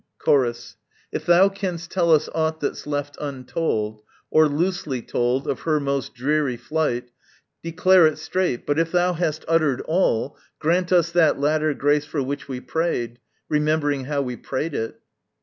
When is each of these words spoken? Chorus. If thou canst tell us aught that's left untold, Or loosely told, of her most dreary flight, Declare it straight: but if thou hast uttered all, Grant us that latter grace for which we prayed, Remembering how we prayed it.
Chorus. 0.17 0.77
If 1.11 1.27
thou 1.27 1.47
canst 1.49 1.91
tell 1.91 2.11
us 2.11 2.27
aught 2.33 2.59
that's 2.59 2.87
left 2.87 3.17
untold, 3.21 4.01
Or 4.31 4.47
loosely 4.47 5.03
told, 5.03 5.47
of 5.47 5.59
her 5.59 5.79
most 5.79 6.15
dreary 6.15 6.57
flight, 6.57 7.11
Declare 7.63 8.07
it 8.07 8.17
straight: 8.17 8.65
but 8.65 8.79
if 8.79 8.91
thou 8.91 9.13
hast 9.13 9.45
uttered 9.47 9.81
all, 9.81 10.39
Grant 10.57 10.91
us 10.91 11.11
that 11.11 11.39
latter 11.39 11.75
grace 11.75 12.05
for 12.05 12.23
which 12.23 12.47
we 12.47 12.59
prayed, 12.59 13.19
Remembering 13.47 14.05
how 14.05 14.23
we 14.23 14.35
prayed 14.37 14.73
it. 14.73 14.99